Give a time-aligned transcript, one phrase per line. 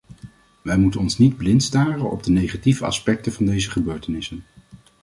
[0.61, 4.43] Wij moeten ons niet blindstaren op de negatieve aspecten van deze gebeurtenissen.